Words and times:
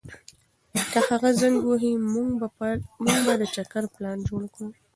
که 0.91 0.99
هغه 1.07 1.29
زنګ 1.41 1.57
ووهي، 1.63 1.93
موږ 3.03 3.15
به 3.27 3.33
د 3.41 3.43
چکر 3.55 3.83
پلان 3.93 4.17
جوړ 4.29 4.43
کړو. 4.53 4.67